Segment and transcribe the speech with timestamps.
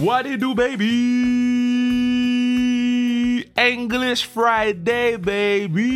[0.00, 0.86] What it do, baby?
[3.54, 5.92] English Friday, baby.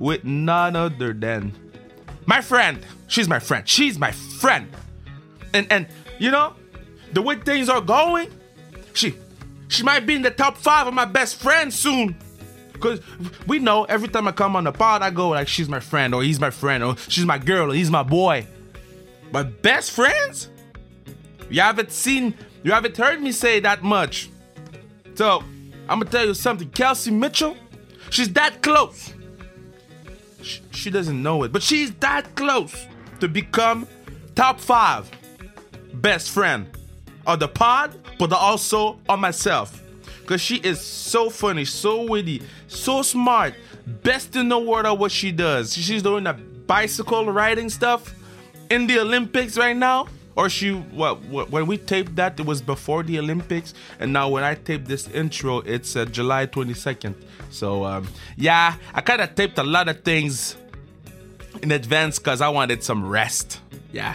[0.00, 1.52] With none other than
[2.26, 2.84] my friend.
[3.06, 3.68] She's my friend.
[3.68, 4.68] She's my friend.
[5.54, 5.86] And and
[6.18, 6.54] you know,
[7.12, 8.28] the way things are going,
[8.94, 9.14] she
[9.68, 12.16] she might be in the top five of my best friends soon.
[12.80, 13.00] Cause
[13.46, 16.12] we know every time I come on the pod, I go like she's my friend,
[16.12, 18.44] or he's my friend, or she's my girl, or he's my boy.
[19.30, 20.48] My best friends?
[21.50, 24.30] You haven't seen, you haven't heard me say that much.
[25.14, 25.42] So
[25.88, 26.70] I'm gonna tell you something.
[26.70, 27.56] Kelsey Mitchell,
[28.10, 29.12] she's that close.
[30.42, 32.86] She, she doesn't know it, but she's that close
[33.20, 33.86] to become
[34.34, 35.10] top five
[35.94, 36.66] best friend
[37.26, 39.82] of the pod, but also on myself.
[40.26, 43.54] Cause she is so funny, so witty, so smart,
[43.86, 45.74] best in the world at what she does.
[45.74, 48.14] She's doing the bicycle riding stuff
[48.68, 50.06] in the Olympics right now.
[50.38, 54.44] Or she, what, when we taped that, it was before the Olympics, and now when
[54.44, 57.16] I tape this intro, it's uh, July 22nd.
[57.50, 60.56] So um, yeah, I kind of taped a lot of things
[61.60, 63.60] in advance because I wanted some rest.
[63.90, 64.14] Yeah.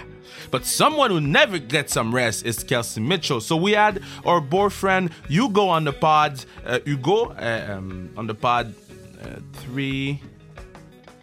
[0.50, 3.42] But someone who never gets some rest is Kelsey Mitchell.
[3.42, 6.46] So we had our boyfriend Hugo on the pod.
[6.66, 8.74] Uh, Hugo uh, um, on the pod
[9.22, 10.22] uh, three,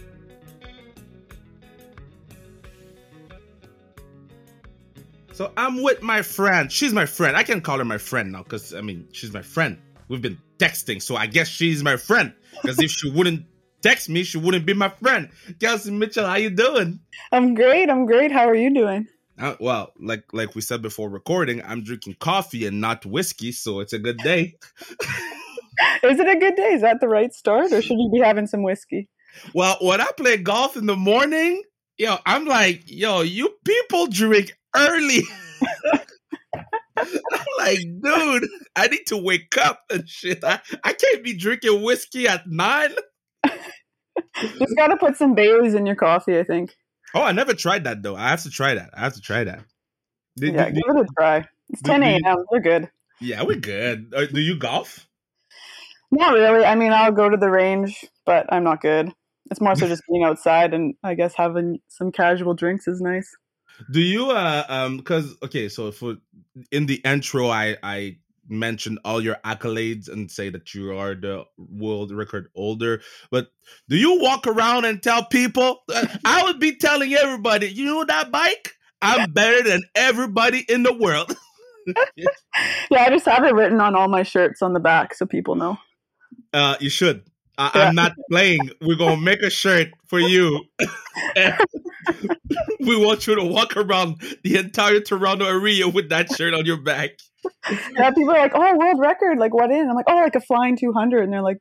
[5.34, 6.70] So I'm with my friend.
[6.72, 7.38] She's my friend.
[7.38, 9.78] I can call her my friend now because, I mean, she's my friend.
[10.10, 12.34] We've been texting, so I guess she's my friend.
[12.62, 13.46] Because if she wouldn't
[13.82, 15.30] text me, she wouldn't be my friend.
[15.60, 17.00] Kelsey Mitchell, how you doing?
[17.32, 17.90] I'm great.
[17.90, 18.32] I'm great.
[18.32, 19.08] How are you doing?
[19.40, 23.80] Uh, well, like like we said before recording, I'm drinking coffee and not whiskey, so
[23.80, 24.56] it's a good day.
[26.04, 26.74] Is it a good day?
[26.74, 29.08] Is that the right start, or should you be having some whiskey?
[29.54, 31.64] Well, when I play golf in the morning,
[31.98, 35.22] yo, I'm like, yo, you people drink early.
[36.98, 40.44] I'm like, dude, I need to wake up and shit.
[40.44, 42.94] I, I can't be drinking whiskey at nine.
[44.42, 46.76] Just got to put some Baileys in your coffee, I think.
[47.14, 48.16] Oh, I never tried that though.
[48.16, 48.92] I have to try that.
[48.94, 49.62] I have to try that.
[50.38, 51.46] Did, yeah, did, give it a try.
[51.70, 52.46] It's 10 a.m.
[52.52, 52.90] We're good.
[53.20, 54.14] Yeah, we're good.
[54.16, 55.08] Uh, do you golf?
[56.12, 56.66] Not really.
[56.66, 59.12] I mean, I'll go to the range, but I'm not good.
[59.52, 63.36] It's more so just being outside and I guess having some casual drinks is nice.
[63.92, 66.18] Do you uh um because okay, so for
[66.72, 68.18] in the intro I I
[68.50, 73.02] mention all your accolades and say that you are the world record holder.
[73.32, 73.48] But
[73.88, 75.82] do you walk around and tell people?
[75.94, 78.74] Uh, I would be telling everybody, you know that bike?
[79.02, 81.36] I'm better than everybody in the world.
[82.16, 82.26] yeah,
[82.92, 85.78] I just have it written on all my shirts on the back so people know.
[86.54, 87.24] Uh, you should.
[87.58, 88.72] I, am not playing.
[88.82, 90.64] We're gonna make a shirt for you.
[92.80, 96.82] we want you to walk around the entire Toronto area with that shirt on your
[96.82, 97.12] back.
[97.96, 99.38] Yeah, people are like, "Oh, world record!
[99.38, 101.58] Like what in?" I'm like, "Oh, like a flying 200," and they're like,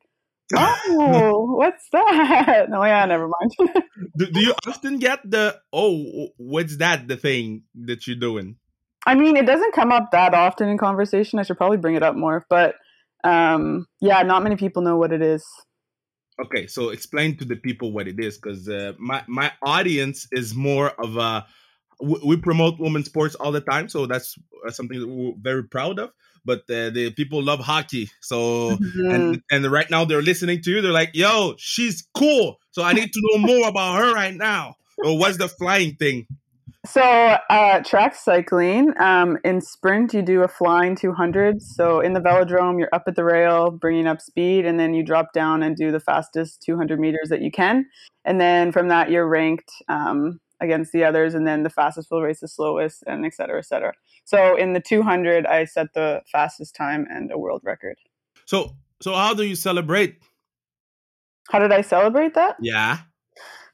[0.55, 3.83] "Oh, what's that?" No, yeah, never mind.
[4.17, 8.57] do, do you often get the "Oh, what's that?" The thing that you're doing?
[9.05, 11.39] I mean, it doesn't come up that often in conversation.
[11.39, 12.75] I should probably bring it up more, but
[13.23, 15.45] um, yeah, not many people know what it is.
[16.41, 20.55] Okay, so explain to the people what it is, because uh, my my audience is
[20.55, 21.45] more of a
[21.99, 24.35] we, we promote women's sports all the time, so that's
[24.65, 26.11] uh, something that we're very proud of.
[26.45, 29.13] But uh, the people love hockey, so Mhm.
[29.13, 30.81] and and right now they're listening to you.
[30.81, 34.75] They're like, "Yo, she's cool." So I need to know more about her right now.
[35.03, 36.27] Or what's the flying thing?
[36.85, 41.61] So, uh, track cycling, um, in sprint, you do a flying 200.
[41.61, 45.03] So, in the velodrome, you're up at the rail, bringing up speed, and then you
[45.03, 47.85] drop down and do the fastest 200 meters that you can.
[48.23, 52.21] And then from that, you're ranked um, against the others, and then the fastest will
[52.21, 53.93] race the slowest, and et cetera, et cetera.
[54.25, 57.97] So, in the 200, I set the fastest time and a world record.
[58.45, 60.17] So so how do you celebrate?
[61.49, 62.57] How did I celebrate that?
[62.61, 62.99] Yeah.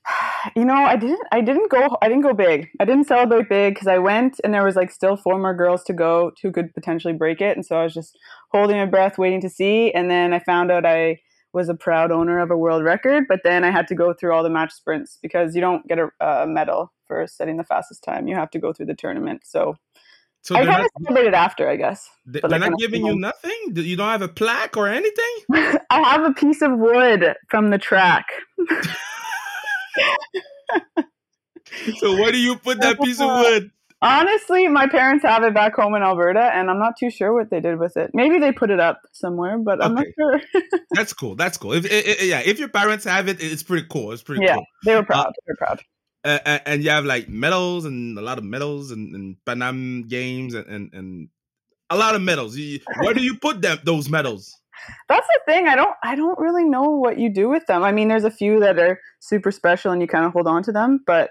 [0.56, 3.74] you know i didn't i didn't go i didn't go big i didn't celebrate big
[3.74, 6.72] because i went and there was like still four more girls to go who could
[6.76, 8.16] potentially break it and so i was just
[8.52, 11.20] holding my breath waiting to see and then i found out i
[11.56, 14.34] was a proud owner of a world record but then i had to go through
[14.34, 18.04] all the match sprints because you don't get a, a medal for setting the fastest
[18.04, 19.76] time you have to go through the tournament so,
[20.42, 23.74] So i kind of celebrated after i guess They, they're like not giving you nothing.
[23.74, 25.34] You don't have a plaque or anything.
[25.90, 28.28] i have a piece of wood from the track
[31.98, 33.72] So where do you put that piece of wood?
[34.02, 37.50] Honestly, my parents have it back home in Alberta, and I'm not too sure what
[37.50, 38.12] they did with it.
[38.14, 40.14] Maybe they put it up somewhere, but I'm Okay.
[40.18, 40.62] not sure.
[40.92, 41.36] That's cool.
[41.36, 41.74] That's cool.
[41.74, 44.12] If i- i- yeah, if your parents have it, it's pretty cool.
[44.12, 44.48] It's pretty cool.
[44.48, 44.66] yeah, cool.
[44.86, 45.28] they were proud.
[45.28, 45.82] they were proud.
[46.24, 49.62] Uh, and, and you have like medals and a lot of medals and, and Pan
[49.62, 51.30] Am games and, and and
[51.90, 52.58] a lot of medals.
[53.00, 53.78] Where do you put them?
[53.84, 54.56] Those medals?
[55.08, 55.68] That's the thing.
[55.68, 55.96] I don't.
[56.04, 57.84] I don't really know what you do with them.
[57.84, 60.64] I mean, there's a few that are super special, and you kind of hold on
[60.64, 61.02] to them.
[61.08, 61.30] But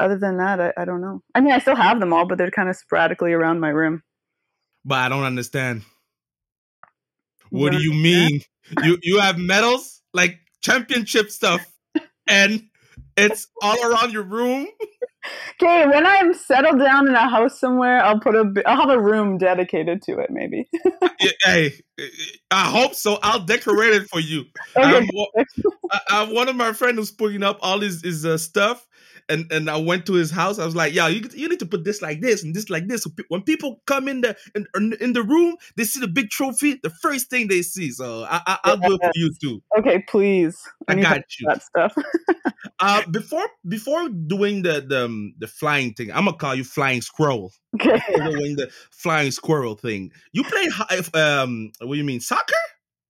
[0.00, 1.22] other than that, I, I don't know.
[1.34, 4.02] I mean, I still have them all, but they're kind of sporadically around my room.
[4.84, 5.82] But I don't understand.
[7.50, 8.42] What do don't you mean?
[8.82, 11.66] you you have medals like championship stuff,
[12.26, 12.62] and
[13.16, 14.68] it's all around your room.
[15.62, 18.62] Okay, when I'm settled down in a house somewhere, I'll put a.
[18.66, 20.30] I'll have a room dedicated to it.
[20.30, 20.68] Maybe.
[21.42, 21.74] Hey,
[22.50, 23.18] I hope so.
[23.22, 24.44] I'll decorate it for you.
[24.76, 25.06] Okay.
[25.90, 28.86] I, I, one of my friends was putting up all his, his uh, stuff,
[29.30, 30.58] and, and I went to his house.
[30.58, 32.88] I was like, "Yo, you, you need to put this like this and this like
[32.88, 33.04] this.
[33.04, 36.30] So pe- when people come in the in, in the room, they see the big
[36.30, 36.80] trophy.
[36.82, 37.90] The first thing they see.
[37.90, 39.62] So I, I, I'll do it for you too.
[39.78, 40.58] Okay, please.
[40.88, 41.46] I need got you.
[41.48, 41.94] That stuff.
[42.78, 47.02] Uh, before before doing the the um, the flying thing, I'm gonna call you Flying
[47.02, 47.52] Squirrel.
[47.74, 48.00] Okay.
[48.16, 52.54] Doing the Flying Squirrel thing, you played hi- um what do you mean soccer?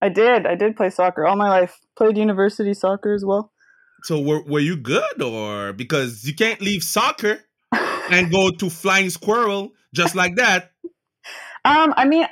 [0.02, 0.46] I did.
[0.46, 1.78] I did play soccer all my life.
[1.96, 3.52] Played university soccer as well.
[4.05, 7.41] So were were you good or because you can't leave soccer
[8.11, 10.70] and go to flying squirrel just like that.
[11.64, 12.26] Um, I mean,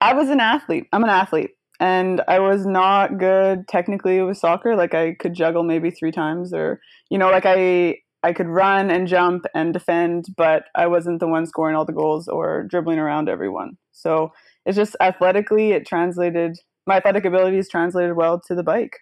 [0.00, 0.86] I was an athlete.
[0.92, 1.50] I'm an athlete,
[1.80, 4.76] and I was not good technically with soccer.
[4.76, 6.80] Like I could juggle maybe three times, or
[7.10, 11.28] you know, like I I could run and jump and defend, but I wasn't the
[11.28, 13.76] one scoring all the goals or dribbling around everyone.
[13.92, 14.32] So
[14.66, 16.56] it's just athletically, it translated.
[16.86, 18.98] My athletic abilities translated well to the bike.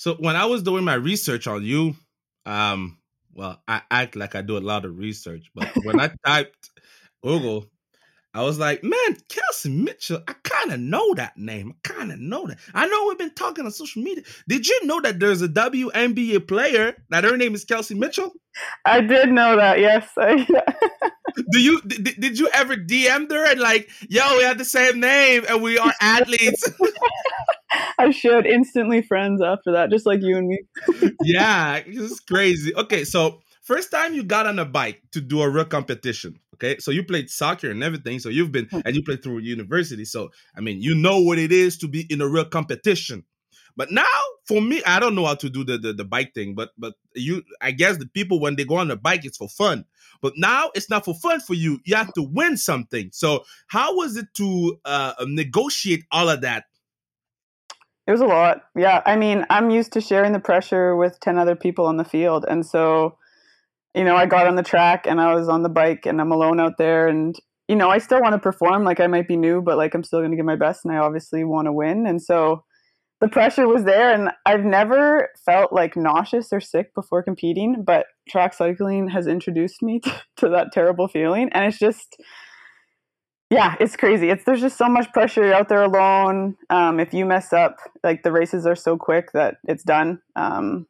[0.00, 1.94] So when I was doing my research on you,
[2.46, 2.96] um,
[3.34, 6.70] well, I act like I do a lot of research, but when I typed
[7.22, 7.66] Google,
[8.32, 11.74] I was like, man, Kelsey Mitchell, I kind of know that name.
[11.84, 12.56] I kind of know that.
[12.72, 14.24] I know we've been talking on social media.
[14.48, 18.32] Did you know that there's a WNBA player that her name is Kelsey Mitchell?
[18.86, 19.80] I did know that.
[19.80, 20.08] Yes.
[21.52, 24.98] Do you did, did you ever DM her and like, yo, we have the same
[24.98, 26.68] name and we are athletes?
[28.06, 30.58] I should instantly friends after that, just like you and me.
[31.22, 32.74] yeah, it's crazy.
[32.74, 36.40] Okay, so first time you got on a bike to do a real competition.
[36.54, 38.18] Okay, so you played soccer and everything.
[38.18, 40.06] So you've been and you played through university.
[40.06, 43.24] So I mean, you know what it is to be in a real competition.
[43.76, 44.04] But now,
[44.46, 46.54] for me, I don't know how to do the, the the bike thing.
[46.54, 49.48] But but you, I guess the people when they go on the bike, it's for
[49.48, 49.84] fun.
[50.22, 51.80] But now it's not for fun for you.
[51.84, 53.10] You have to win something.
[53.12, 56.64] So how was it to uh, negotiate all of that?
[58.06, 58.62] It was a lot.
[58.76, 59.02] Yeah.
[59.06, 62.44] I mean, I'm used to sharing the pressure with 10 other people on the field.
[62.48, 63.16] And so,
[63.94, 66.32] you know, I got on the track and I was on the bike and I'm
[66.32, 67.08] alone out there.
[67.08, 67.36] And,
[67.68, 68.84] you know, I still want to perform.
[68.84, 70.94] Like, I might be new, but like, I'm still going to give my best and
[70.94, 72.06] I obviously want to win.
[72.06, 72.64] And so
[73.20, 74.12] the pressure was there.
[74.12, 79.82] And I've never felt like nauseous or sick before competing, but track cycling has introduced
[79.82, 81.50] me to, to that terrible feeling.
[81.52, 82.16] And it's just,
[83.50, 84.30] yeah, it's crazy.
[84.30, 86.56] It's there's just so much pressure out there alone.
[86.70, 90.20] Um, if you mess up, like the races are so quick that it's done.
[90.36, 90.86] Um,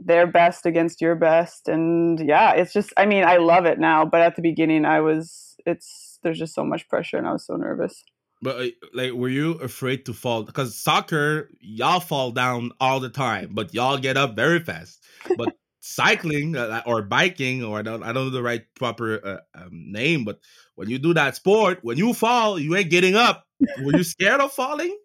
[0.00, 2.92] their best against your best, and yeah, it's just.
[2.96, 5.56] I mean, I love it now, but at the beginning, I was.
[5.64, 8.02] It's there's just so much pressure, and I was so nervous.
[8.42, 10.42] But like, were you afraid to fall?
[10.42, 15.02] Because soccer, y'all fall down all the time, but y'all get up very fast.
[15.38, 19.60] But cycling uh, or biking, or I don't I don't know the right proper uh,
[19.62, 20.40] um, name, but
[20.76, 23.46] when you do that sport, when you fall, you ain't getting up.
[23.82, 24.96] Were you scared of falling?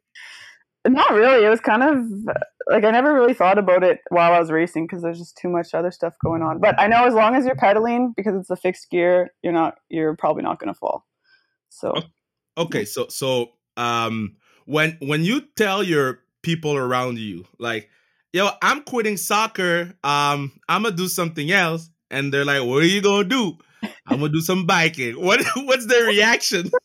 [0.87, 1.45] Not really.
[1.45, 2.35] It was kind of
[2.67, 5.49] like I never really thought about it while I was racing because there's just too
[5.49, 6.59] much other stuff going on.
[6.59, 9.75] But I know as long as you're pedaling because it's a fixed gear, you're not
[9.89, 11.05] you're probably not going to fall.
[11.67, 11.93] So
[12.57, 17.89] okay, so so um when when you tell your people around you like,
[18.33, 19.93] "Yo, I'm quitting soccer.
[20.03, 23.57] Um I'm to do something else." And they're like, "What are you to do?"
[24.07, 25.15] I'm to do some biking.
[25.25, 26.71] What what's their reaction?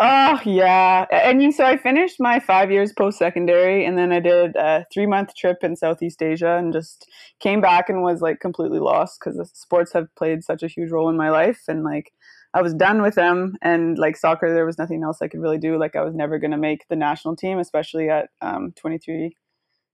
[0.00, 4.18] Oh yeah, and you so I finished my five years post secondary, and then I
[4.18, 8.40] did a three month trip in Southeast Asia, and just came back and was like
[8.40, 12.12] completely lost because sports have played such a huge role in my life, and like
[12.54, 15.58] I was done with them, and like soccer, there was nothing else I could really
[15.58, 15.78] do.
[15.78, 19.36] Like I was never gonna make the national team, especially at um, 23.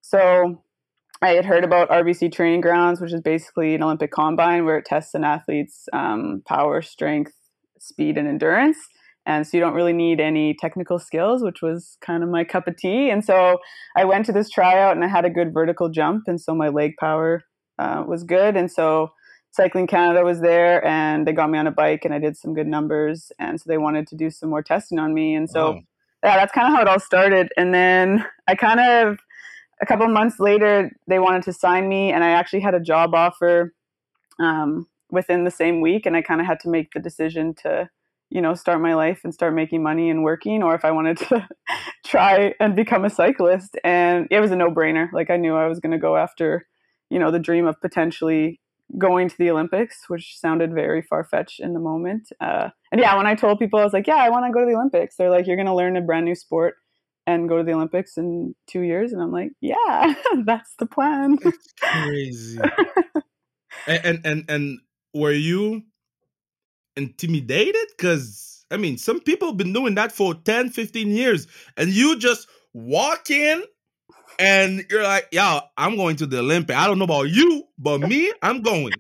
[0.01, 0.63] So
[1.23, 4.87] I had heard about RBC Training Grounds, which is basically an Olympic combine where it
[4.87, 7.35] tests an athlete's um, power, strength,
[7.79, 8.79] speed, and endurance.
[9.27, 12.67] And so you don't really need any technical skills which was kind of my cup
[12.67, 13.11] of tea.
[13.11, 13.59] And so
[13.97, 16.69] i went to this tryout and i had a good vertical jump and so my
[16.69, 17.43] leg power
[17.79, 18.57] uh, was good.
[18.57, 19.13] And so
[19.53, 22.55] cycling canada was there and they got me on a bike and i did some
[22.55, 23.31] good numbers.
[23.39, 25.35] And so they wanted to do some more testing on me.
[25.35, 25.81] And so wow.
[26.25, 27.53] yeah that's kind of how it all started.
[27.59, 29.19] And then i kind of
[29.81, 33.15] a couple months later they wanted to sign me and i actually had a job
[33.15, 33.75] offer
[34.39, 37.89] um, within the same week and i kind of had to make the decision to
[38.31, 41.17] you know start my life and start making money and working or if i wanted
[41.29, 41.49] to
[42.05, 43.77] try and become a cyclist.
[43.85, 45.13] And it was a no-brainer.
[45.13, 46.67] Like i knew i was going to go after
[47.11, 48.61] you know the dream of potentially
[48.99, 52.33] going to the olympics which sounded very far-fetched in the moment.
[52.41, 54.61] Uh, and yeah when i told people i was like yeah i want to go
[54.61, 55.17] to the olympics.
[55.17, 56.77] They're like you're going to learn a brand new sport
[57.27, 61.39] and go to the olympics in two years and i'm like yeah that's the plan
[61.43, 62.59] it's crazy
[63.87, 64.79] and, and and and
[65.15, 65.83] were you
[66.97, 67.87] intimidated?
[67.97, 71.47] Because, I mean, some people have been doing that for 10, 15 years,
[71.77, 73.63] and you just walk in
[74.39, 76.77] and you're like, "Yeah, I'm going to the Olympic.
[76.77, 78.93] I don't know about you, but me, I'm going.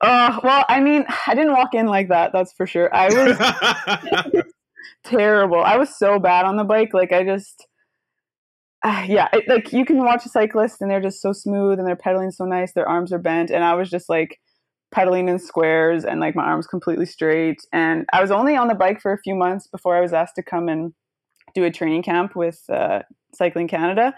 [0.00, 2.94] Uh, well, I mean, I didn't walk in like that, that's for sure.
[2.94, 4.44] I was
[5.04, 5.62] terrible.
[5.62, 6.94] I was so bad on the bike.
[6.94, 7.66] Like, I just,
[8.84, 11.86] uh, yeah, it, like you can watch a cyclist and they're just so smooth and
[11.86, 13.50] they're pedaling so nice, their arms are bent.
[13.50, 14.38] And I was just like,
[14.90, 17.60] pedaling in squares and like my arms completely straight.
[17.72, 20.34] And I was only on the bike for a few months before I was asked
[20.36, 20.92] to come and
[21.54, 23.00] do a training camp with uh,
[23.34, 24.14] Cycling Canada.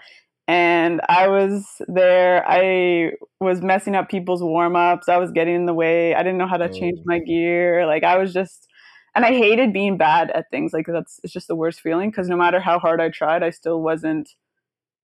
[0.47, 2.43] And I was there.
[2.47, 5.07] I was messing up people's warm ups.
[5.07, 6.15] I was getting in the way.
[6.15, 7.25] I didn't know how to change my oh.
[7.25, 7.85] gear.
[7.85, 8.67] Like I was just,
[9.15, 10.73] and I hated being bad at things.
[10.73, 13.49] Like that's it's just the worst feeling because no matter how hard I tried, I
[13.49, 14.29] still wasn't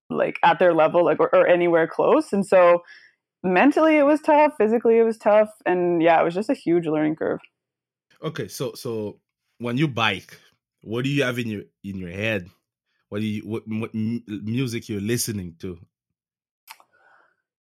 [0.09, 2.33] like at their level, like or, or anywhere close.
[2.33, 2.83] And so
[3.43, 6.85] mentally it was tough physically it was tough and yeah it was just a huge
[6.85, 7.39] learning curve
[8.21, 9.17] okay so so
[9.59, 10.37] when you bike
[10.81, 12.49] what do you have in your in your head
[13.09, 15.79] what do you what, what music you're listening to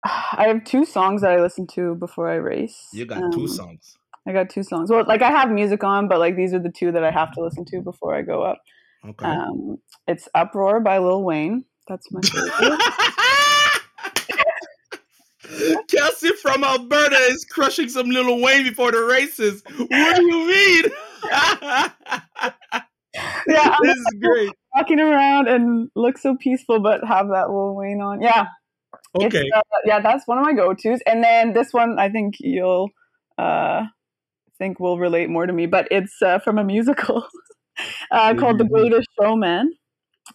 [0.05, 3.47] i have two songs that i listen to before i race you got um, two
[3.47, 6.59] songs i got two songs well like i have music on but like these are
[6.59, 8.61] the two that i have to listen to before i go up
[9.07, 12.81] okay um it's uproar by lil wayne that's my favorite
[15.87, 19.63] Kelsey from Alberta is crushing some Lil Wayne before the races.
[19.77, 20.83] What do you mean?
[21.23, 21.89] yeah,
[23.47, 24.51] I'm this is great.
[24.75, 28.21] Walking around and look so peaceful, but have that Lil Wayne on.
[28.21, 28.47] Yeah.
[29.15, 29.49] Okay.
[29.55, 30.99] Uh, yeah, that's one of my go-tos.
[31.07, 32.89] And then this one, I think you'll
[33.37, 33.85] uh,
[34.57, 37.25] think will relate more to me, but it's uh, from a musical
[38.11, 39.73] uh, called The Greatest Showman.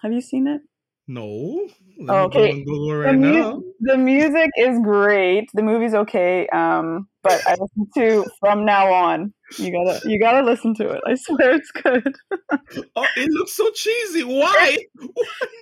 [0.03, 0.63] Have you seen it?
[1.09, 1.69] No.
[2.09, 2.65] okay.
[2.65, 5.49] Right the, mu- the, music is great.
[5.53, 6.47] The movie's okay.
[6.49, 9.35] Um, but I listen to from now on.
[9.59, 11.03] You gotta you gotta listen to it.
[11.07, 12.15] I swear it's good.
[12.97, 14.25] oh, it looks so cheesy.
[14.25, 14.79] Why?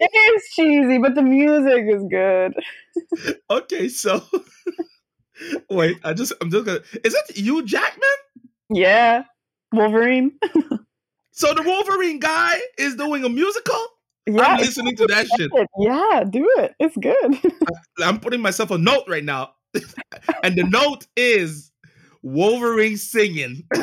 [0.00, 2.52] it is cheesy, but the music is good.
[3.50, 4.22] okay, so
[5.70, 8.08] wait, I just I'm just gonna is it Hugh Jackman?
[8.70, 9.24] Yeah.
[9.72, 10.32] Wolverine.
[11.30, 13.78] so the Wolverine guy is doing a musical?
[14.26, 15.50] Yeah, I'm listening to that shit.
[15.78, 16.74] Yeah, do it.
[16.78, 17.38] It's good.
[18.04, 19.54] I'm putting myself a note right now.
[20.42, 21.70] and the note is
[22.22, 23.64] Wolverine singing.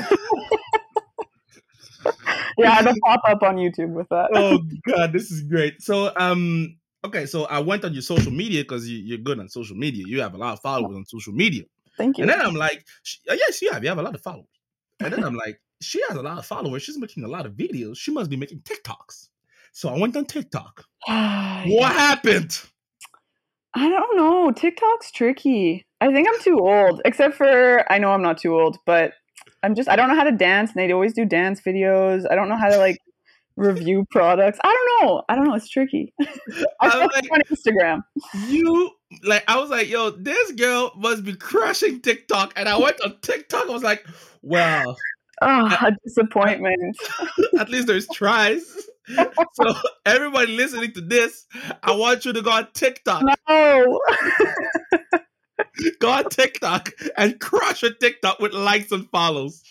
[2.57, 4.29] yeah, it'll pop up on YouTube with that.
[4.33, 5.81] oh god, this is great.
[5.81, 9.49] So um okay, so I went on your social media because you, are good on
[9.49, 10.03] social media.
[10.07, 11.63] You have a lot of followers on social media.
[11.97, 12.23] Thank you.
[12.23, 12.85] And then I'm like,
[13.25, 13.83] yes, you have.
[13.83, 14.45] You have a lot of followers.
[14.99, 16.83] And then I'm like, she has a lot of followers.
[16.83, 17.97] She's making a lot of videos.
[17.97, 19.29] She must be making TikToks.
[19.71, 20.85] So I went on TikTok.
[21.07, 22.59] what happened?
[23.75, 24.51] I don't know.
[24.51, 25.85] TikTok's tricky.
[26.01, 29.13] I think I'm too old, except for I know I'm not too old, but
[29.61, 32.25] I'm just I don't know how to dance, and they always do dance videos.
[32.29, 32.97] I don't know how to like
[33.55, 34.57] review products.
[34.63, 35.23] I don't know.
[35.29, 35.53] I don't know.
[35.53, 36.13] It's tricky.
[36.21, 36.25] I
[36.81, 38.01] I'm like- on Instagram.
[38.47, 38.91] You
[39.23, 42.53] like I was like, yo, this girl must be crushing TikTok.
[42.55, 44.05] And I went on TikTok, I was like,
[44.41, 44.97] well,
[45.39, 46.97] Oh, ah, a disappointment.
[47.59, 48.63] at least there's tries.
[49.53, 49.73] so
[50.05, 51.45] everybody listening to this,
[51.83, 53.23] I want you to go on TikTok.
[53.47, 54.01] No.
[55.99, 59.63] Go on TikTok and crush a TikTok with likes and follows.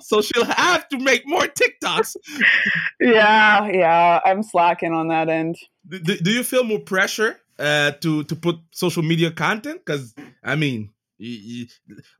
[0.00, 2.16] So she'll have to make more TikToks.
[3.00, 4.20] yeah, yeah.
[4.24, 5.56] I'm slacking on that end.
[5.88, 9.80] Do- do you feel more pressure uh, to to put social media content?
[9.84, 10.90] Because I mean,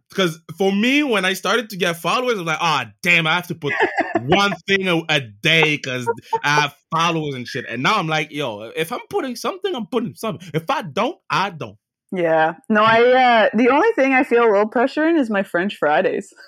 [0.08, 3.48] because for me, when I started to get followers, I'm like, ah, damn, I have
[3.48, 3.72] to put
[4.22, 6.06] one thing a, a day because
[6.42, 7.66] I have followers and shit.
[7.68, 10.48] And now I'm like, yo, if I'm putting something, I'm putting something.
[10.54, 11.76] If I don't, I don't.
[12.12, 12.54] Yeah.
[12.68, 15.76] No, I uh the only thing I feel a little pressure in is my French
[15.76, 16.32] Fridays.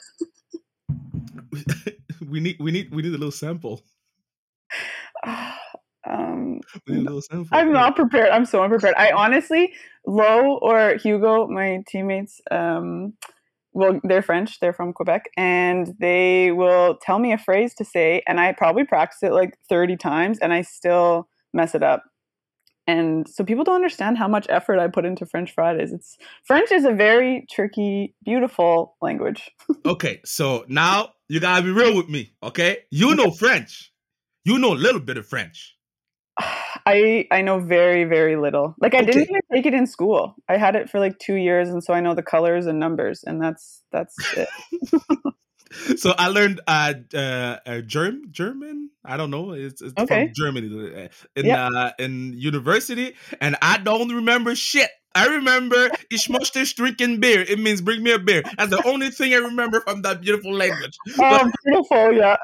[2.28, 3.82] we need, we need, we need a little sample.
[6.06, 7.48] um We need a little sample.
[7.52, 8.30] I'm not prepared.
[8.30, 8.94] I'm so unprepared.
[8.96, 9.72] I honestly,
[10.06, 13.14] Lo or Hugo, my teammates, um,
[13.72, 14.58] well, they're French.
[14.60, 18.84] They're from Quebec, and they will tell me a phrase to say, and I probably
[18.84, 22.02] practice it like 30 times, and I still mess it up.
[22.86, 25.92] And so people don't understand how much effort I put into French Fridays.
[25.92, 29.50] It's French is a very tricky, beautiful language.
[29.84, 32.78] Okay, so now you gotta be real with me, okay?
[32.90, 33.92] You know French.
[34.44, 35.75] You know a little bit of French.
[36.86, 38.74] I I know very very little.
[38.80, 40.36] Like I didn't even take it in school.
[40.48, 43.24] I had it for like two years, and so I know the colors and numbers,
[43.24, 44.48] and that's that's it.
[45.96, 48.90] So I learned uh, uh, uh Germ German.
[49.04, 49.52] I don't know.
[49.52, 50.26] It's, it's Okay.
[50.26, 51.58] from Germany uh, in Yep.
[51.58, 54.90] uh, in university, and I don't remember shit.
[55.14, 57.40] I remember ich möchte trinken beer.
[57.40, 58.42] It means bring me a beer.
[58.58, 60.98] That's the only thing I remember from that beautiful language.
[61.18, 62.12] Oh, beautiful!
[62.12, 62.36] Yeah.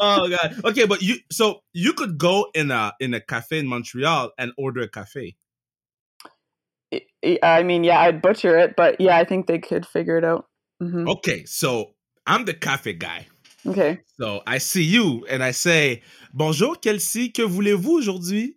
[0.00, 0.56] oh god.
[0.64, 4.52] Okay, but you so you could go in a in a cafe in Montreal and
[4.56, 5.36] order a cafe.
[7.42, 10.46] I- mean, yeah, I'd butcher it, but yeah, I think they could figure it out.
[10.80, 11.94] hmm Okay, so
[12.26, 13.26] I'm the cafe guy.
[13.66, 14.00] Okay.
[14.20, 18.56] So I see you and I say, Bonjour Kelsey, que voulez-vous aujourd'hui?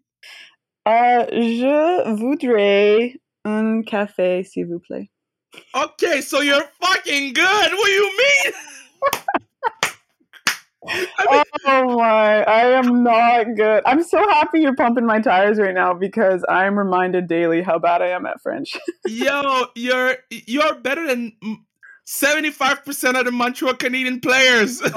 [0.88, 5.10] Uh, je voudrais un café, s'il vous plaît.
[5.74, 7.72] Okay, so you're fucking good.
[7.72, 8.54] What do you mean?
[11.18, 13.82] I mean, Oh my, I am not good.
[13.88, 18.04] I'm so happy you're pumping my tires right now because I'm reminded daily how bad
[18.04, 18.78] I am at French.
[19.08, 21.34] yo, you're you're better than
[22.06, 24.82] seventy five percent of the Montreal Canadian players.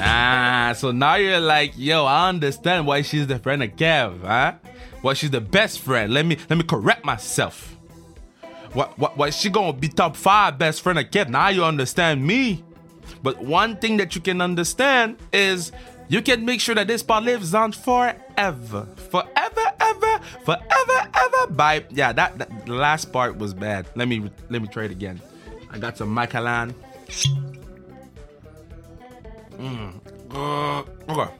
[0.00, 4.54] ah, so now you're like, yo, I understand why she's the friend of Kev, huh?
[5.00, 6.12] Why she's the best friend.
[6.12, 7.76] Let me let me correct myself.
[8.72, 11.28] What what what she gonna be top five best friend of Kev?
[11.28, 12.62] Now you understand me.
[13.22, 15.70] But one thing that you can understand is
[16.12, 18.86] you can make sure that this part lives on forever.
[19.10, 21.46] Forever, ever, forever, ever.
[21.48, 23.86] By yeah, that, that last part was bad.
[23.94, 25.22] Let me let me try it again.
[25.70, 26.74] I got some Macallan.
[29.56, 30.00] Mm.
[30.30, 31.32] Uh, okay.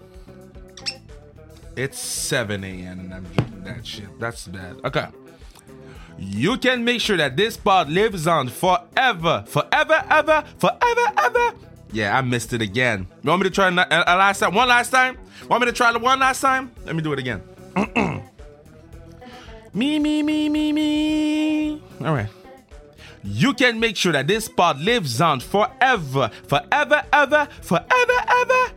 [1.77, 3.01] It's 7 a.m.
[3.01, 4.19] and I'm drinking that shit.
[4.19, 4.77] That's bad.
[4.87, 5.07] Okay.
[6.19, 11.72] You can make sure that this pod lives on forever, forever, ever, forever, ever.
[11.93, 13.07] Yeah, I missed it again.
[13.23, 14.55] You want me to try a, a last time?
[14.55, 15.19] One last time?
[15.49, 16.73] Want me to try the one last time?
[16.87, 17.43] Let me do it again.
[19.75, 21.83] me, me, me, me, me.
[22.01, 22.29] All right.
[23.23, 28.73] You can make sure that this pod lives on forever, forever, ever, forever, ever.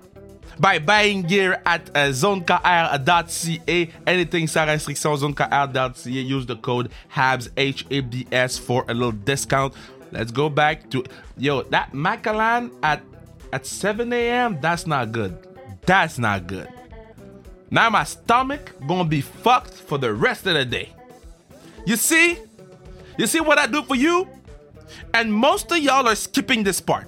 [0.59, 3.91] By buying gear at uh, zonekr.ca.
[4.07, 6.09] Anything sans restriction, zonekr.ca.
[6.09, 9.73] Use the code HABS, H-A-B-S for a little discount.
[10.15, 11.03] Let's go back to,
[11.37, 13.03] yo, that Macallan at,
[13.51, 15.37] at 7 a.m., that's not good.
[15.85, 16.69] That's not good.
[17.69, 20.93] Now my stomach gonna be fucked for the rest of the day.
[21.85, 22.39] You see?
[23.17, 24.27] You see what I do for you?
[25.13, 27.07] And most of y'all are skipping this part.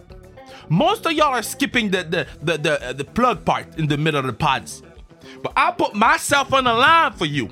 [0.70, 3.98] Most of y'all are skipping the the the the, uh, the plug part in the
[3.98, 4.84] middle of the pods.
[5.42, 7.50] But I put myself on the line for you.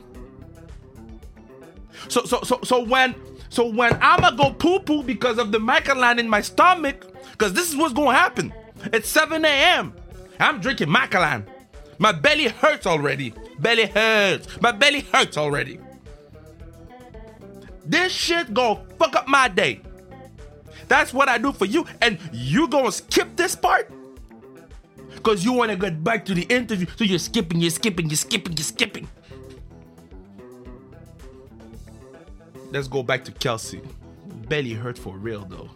[2.10, 3.16] So so so so when
[3.56, 7.70] so when I'ma go poo poo because of the Macallan in my stomach, because this
[7.70, 8.54] is what's gonna happen.
[8.92, 9.94] It's 7 a.m.
[10.42, 11.46] I'm drinking Macallan.
[11.98, 13.34] My belly hurts already.
[13.60, 14.60] Belly hurts.
[14.62, 15.80] My belly hurts already.
[17.86, 19.80] This shit gonna fuck up my day.
[20.90, 23.90] That's what I do for you, and you gonna skip this part?
[25.26, 26.86] because you want to get back to the interview.
[26.96, 29.08] So you're skipping, you're skipping, you're skipping, you're skipping.
[32.72, 33.82] Let's go back to Kelsey.
[34.48, 35.70] Belly hurt for real though.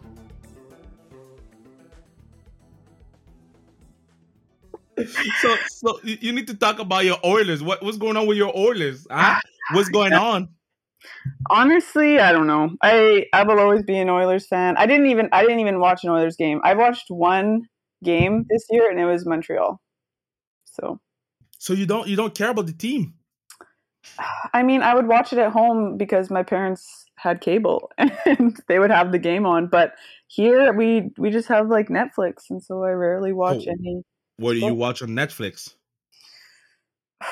[5.41, 7.63] so so you need to talk about your Oilers.
[7.63, 9.07] What what's going on with your Oilers?
[9.09, 9.39] Huh?
[9.73, 10.49] What's going on?
[11.49, 12.71] Honestly, I don't know.
[12.81, 14.75] I I will always be an Oilers fan.
[14.77, 16.59] I didn't even I didn't even watch an Oilers game.
[16.63, 17.67] I watched one
[18.03, 19.79] game this year and it was Montreal.
[20.65, 20.99] So
[21.57, 23.13] So you don't you don't care about the team?
[24.53, 28.79] I mean, I would watch it at home because my parents had cable and they
[28.79, 29.93] would have the game on, but
[30.27, 33.71] here we we just have like Netflix and so I rarely watch Oh.
[33.71, 34.03] any
[34.37, 35.73] What do you watch on Netflix?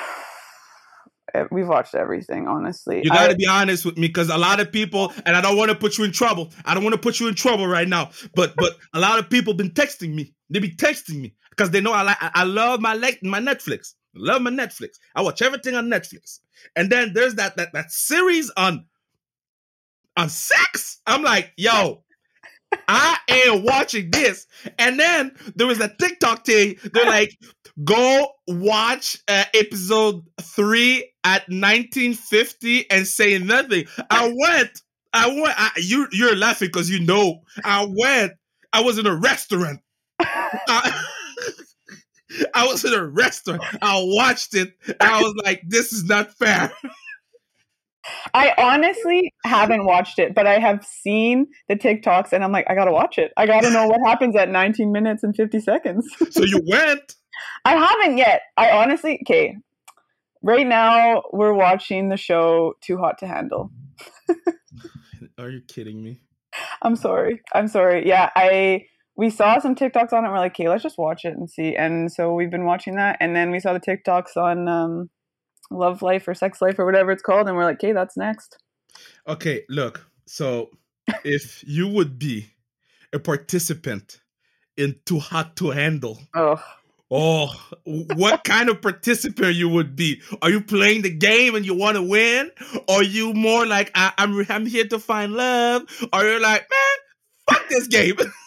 [1.33, 3.01] Eh, We've watched everything, honestly.
[3.03, 5.57] You got to be honest with me because a lot of people, and I don't
[5.57, 6.53] want to put you in trouble.
[6.63, 8.11] I don't want to put you in trouble right now.
[8.33, 10.33] But but a lot of people been texting me.
[10.49, 13.41] They be texting me because they know I like I I love my like my
[13.41, 13.93] Netflix.
[14.19, 14.99] Love my Netflix.
[15.15, 16.39] I watch everything on Netflix.
[16.75, 18.85] And then there's that that that series on
[20.15, 21.01] on sex.
[21.05, 22.03] I'm like, yo,
[22.87, 24.47] I ain't watching this.
[24.79, 26.75] And then there was a TikTok thing.
[26.93, 27.37] They're like,
[27.83, 33.85] go watch uh, episode three at 1950 and say nothing.
[34.09, 34.81] I went.
[35.13, 35.53] I went.
[35.57, 37.41] I, you you're laughing because you know.
[37.63, 38.33] I went.
[38.73, 39.79] I was in a restaurant.
[40.19, 41.03] I,
[42.53, 43.63] I was in a restaurant.
[43.81, 44.73] I watched it.
[44.99, 46.71] I was like, this is not fair.
[48.33, 52.75] I honestly haven't watched it, but I have seen the TikToks and I'm like, I
[52.75, 53.31] gotta watch it.
[53.37, 56.07] I gotta know what happens at 19 minutes and 50 seconds.
[56.31, 57.15] So you went.
[57.65, 58.41] I haven't yet.
[58.57, 59.55] I honestly, okay.
[60.43, 63.71] Right now, we're watching the show Too Hot to Handle.
[65.39, 66.21] Are you kidding me?
[66.81, 67.41] I'm sorry.
[67.53, 68.07] I'm sorry.
[68.07, 68.85] Yeah, I
[69.17, 70.27] we saw some TikToks on it.
[70.27, 71.75] And we're like, okay, let's just watch it and see.
[71.75, 75.09] And so we've been watching that, and then we saw the TikToks on um,
[75.71, 78.61] Love Life or Sex Life or whatever it's called, and we're like, okay, that's next.
[79.27, 80.07] Okay, look.
[80.27, 80.69] So
[81.23, 82.51] if you would be
[83.11, 84.21] a participant
[84.77, 86.61] in Too Hot to Handle, Oh,
[87.09, 87.47] oh,
[87.85, 90.21] what kind of participant you would be?
[90.41, 92.51] Are you playing the game and you want to win?
[92.87, 95.83] Or are you more like I, I'm I'm here to find love?
[96.13, 98.17] Or you're like, man, fuck this game.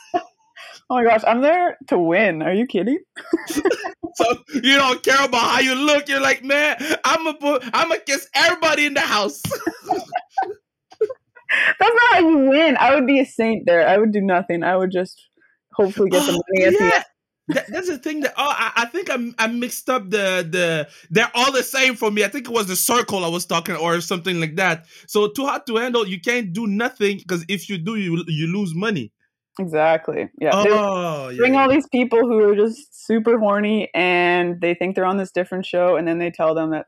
[0.90, 2.42] oh my gosh, I'm there to win.
[2.42, 2.98] Are you kidding?
[3.48, 4.24] so
[4.54, 6.08] you don't care about how you look.
[6.08, 9.40] You're like, man, I'm a I'm gonna kiss everybody in the house.
[11.78, 12.76] That's not how you win.
[12.78, 13.88] I would be a saint there.
[13.88, 14.62] I would do nothing.
[14.62, 15.20] I would just
[15.72, 16.94] hopefully get the money at the yeah.
[16.94, 17.04] end.
[17.48, 20.88] That, that's the thing that oh I, I think I'm I mixed up the the
[21.10, 22.22] they're all the same for me.
[22.22, 24.86] I think it was the circle I was talking or something like that.
[25.08, 28.46] So too hot to handle, you can't do nothing because if you do you you
[28.46, 29.12] lose money.
[29.60, 30.28] Exactly.
[30.40, 30.50] Yeah.
[30.54, 31.62] Oh bring yeah.
[31.62, 35.66] all these people who are just super horny and they think they're on this different
[35.66, 36.86] show, and then they tell them that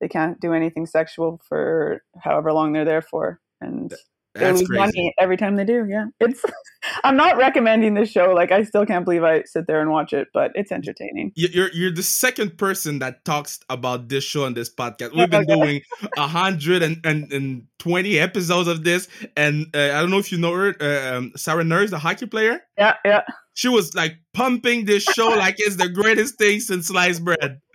[0.00, 3.94] they can't do anything sexual for however long they're there for, and
[4.34, 4.78] they lose crazy.
[4.78, 5.86] money every time they do.
[5.88, 6.42] Yeah, it's.
[7.04, 8.32] I'm not recommending this show.
[8.32, 11.30] Like, I still can't believe I sit there and watch it, but it's entertaining.
[11.36, 15.14] You- You're you're the second person that talks about this show on this podcast.
[15.16, 15.82] We've been doing
[16.16, 20.32] a hundred and, and, and twenty episodes of this, and uh, I don't know if
[20.32, 22.60] you know her, uh, um, Sarah Nurse, the hockey player.
[22.76, 23.22] Yeah, yeah.
[23.54, 27.60] She was like pumping this show like it's the greatest thing since sliced bread.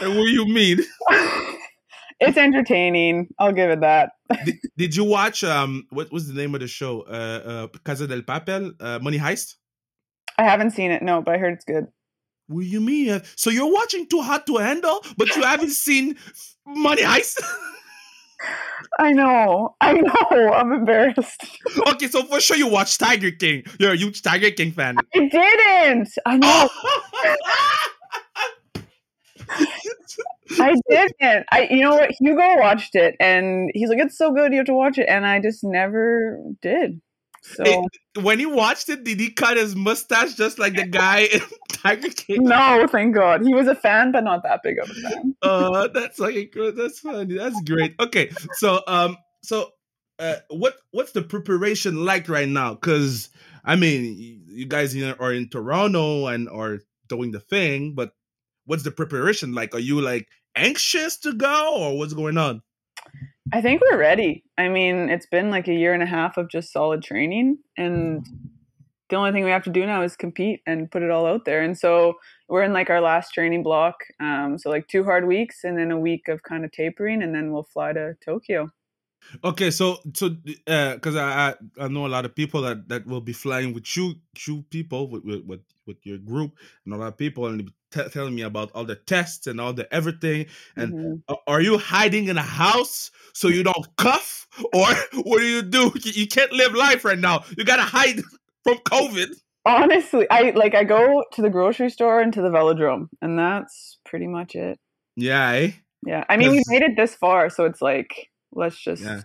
[0.00, 0.80] What do you mean?
[2.20, 3.28] It's entertaining.
[3.38, 4.12] I'll give it that.
[4.44, 7.02] did, did you watch um what was the name of the show?
[7.02, 9.54] Uh, uh Casa del Papel, uh, Money Heist.
[10.38, 11.86] I haven't seen it, no, but I heard it's good.
[12.48, 13.22] What do you mean?
[13.36, 16.16] So you're watching Too Hot to Handle, but you haven't seen
[16.66, 17.42] Money Heist?
[18.98, 19.74] I know.
[19.80, 20.52] I know.
[20.52, 21.44] I'm embarrassed.
[21.88, 23.64] okay, so for sure you watch Tiger King.
[23.80, 24.96] You're a huge Tiger King fan.
[25.14, 26.08] I didn't.
[26.24, 26.68] I know.
[30.60, 31.46] I didn't.
[31.50, 32.10] I you know what?
[32.20, 35.08] Hugo watched it and he's like, It's so good, you have to watch it.
[35.08, 37.00] And I just never did.
[37.42, 41.20] So It- when he watched it, did he cut his mustache just like the guy
[41.32, 42.44] in Tiger King?
[42.44, 43.42] no, thank God.
[43.42, 45.34] He was a fan, but not that big of a fan.
[45.42, 49.70] uh that's like that's funny that's great okay so um so
[50.18, 53.28] uh what what's the preparation like right now because
[53.64, 56.78] i mean you, you guys are in toronto and are
[57.08, 58.12] doing the thing but
[58.66, 62.62] what's the preparation like are you like anxious to go or what's going on
[63.52, 64.42] I think we're ready.
[64.58, 68.26] I mean, it's been like a year and a half of just solid training and
[69.08, 71.44] the only thing we have to do now is compete and put it all out
[71.44, 71.62] there.
[71.62, 72.14] And so
[72.48, 73.94] we're in like our last training block.
[74.20, 77.34] Um, so like two hard weeks and then a week of kind of tapering and
[77.34, 78.68] then we'll fly to Tokyo.
[79.44, 83.20] Okay, so so because I, I I know a lot of people that that will
[83.20, 84.14] be flying with you
[84.46, 88.34] you people with with with, your group and a lot of people and t- telling
[88.34, 90.46] me about all the tests and all the everything.
[90.76, 91.22] And Mhm.
[91.46, 94.86] are you hiding in a house so you don't cuff, or
[95.24, 95.92] what do you do?
[96.02, 97.44] You can't live life right now.
[97.56, 98.22] You gotta hide
[98.64, 99.28] from COVID.
[99.64, 103.98] Honestly, I like I go to the grocery store and to the velodrome, and that's
[104.04, 104.78] pretty much it.
[105.16, 105.70] Yeah, eh?
[106.06, 109.22] Yeah, I mean we made it this far, so it's like let's just Yeah.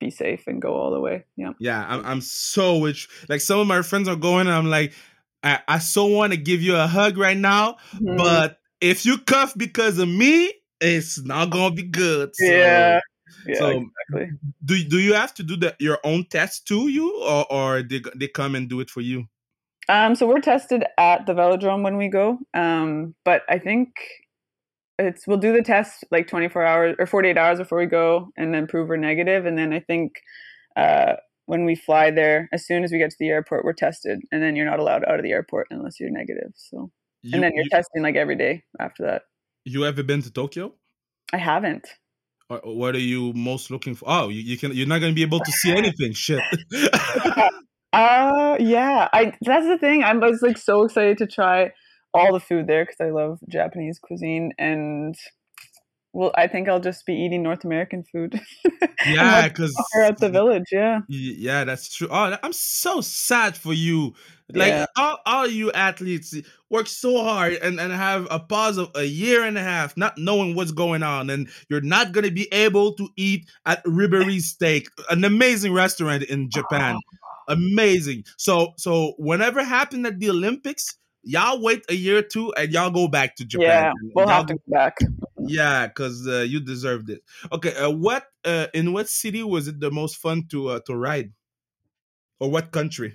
[0.00, 1.24] be safe and go all the way.
[1.36, 1.52] Yeah.
[1.58, 4.46] Yeah, I'm I'm so which like some of my friends are going.
[4.46, 4.92] And I'm like,
[5.42, 8.16] I, I so want to give you a hug right now, Mhm.
[8.16, 12.34] but if you cuff because of me, it's not gonna be good.
[12.34, 13.00] So, yeah,
[13.46, 13.70] yeah, so
[14.10, 14.38] exactly.
[14.64, 18.02] do do you have to do the your own test to you, or or they
[18.16, 19.26] they come and do it for you?
[19.88, 22.38] Um, so we're tested at the velodrome when we go.
[22.54, 23.88] Um, but I think
[24.98, 28.54] it's we'll do the test like 24 hours or 48 hours before we go, and
[28.54, 29.46] then prove we're negative.
[29.46, 30.12] And then I think
[30.76, 31.14] uh,
[31.46, 34.42] when we fly there, as soon as we get to the airport, we're tested, and
[34.42, 36.52] then you're not allowed out of the airport unless you're negative.
[36.54, 36.90] So,
[37.22, 39.22] You, and then you're you, testing like every day after that.
[39.64, 40.74] you ever been to Tokyo?
[41.32, 41.88] I haven't.
[42.62, 44.04] What are you most looking for?
[44.06, 44.72] Oh, you, you can.
[44.72, 46.12] You're not gonna be able to see anything.
[46.12, 46.42] Shit.
[47.94, 49.08] Uh, yeah.
[49.12, 50.02] I that's the thing.
[50.02, 51.70] I was like so excited to try
[52.14, 55.14] all the food there because I love Japanese cuisine, and
[56.12, 58.40] well, I think I'll just be eating North American food.
[59.06, 60.64] Yeah, because at the village.
[60.72, 61.00] Yeah.
[61.08, 62.08] Yeah, that's true.
[62.10, 64.14] Oh, I'm so sad for you.
[64.54, 64.86] Like Yeah.
[64.96, 66.34] all, all you athletes
[66.70, 70.16] work so hard and, and have a pause of a year and a half, not
[70.16, 74.88] knowing what's going on, and you're not gonna be able to eat at Ribery Steak,
[75.10, 76.98] an amazing restaurant in Japan.
[77.48, 78.24] Amazing.
[78.38, 82.90] So so whenever happened at the Olympics, y'all wait a year or two and y'all
[82.90, 83.66] go back to Japan.
[83.68, 84.96] Yeah, we'll Y'all have to go back.
[85.38, 87.22] yeah, because uh, you deserved it.
[87.52, 90.94] Okay, uh, what uh, in what city was it the most fun to uh, to
[90.94, 91.32] ride,
[92.40, 93.14] or what country?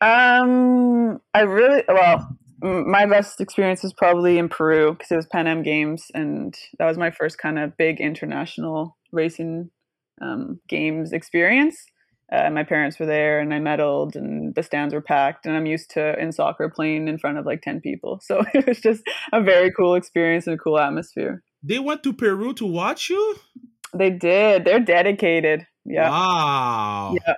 [0.00, 2.36] Um, I really well.
[2.62, 6.86] My best experience was probably in Peru because it was Pan Am Games, and that
[6.86, 9.70] was my first kind of big international racing
[10.20, 11.86] um, games experience.
[12.32, 15.46] Uh, my parents were there, and I medalled and the stands were packed.
[15.46, 18.66] And I'm used to in soccer playing in front of like ten people, so it
[18.66, 21.42] was just a very cool experience and a cool atmosphere.
[21.62, 23.36] They went to Peru to watch you.
[23.92, 24.64] They did.
[24.64, 25.66] They're dedicated.
[25.84, 26.08] Yeah.
[26.08, 27.14] Wow.
[27.14, 27.34] Yeah.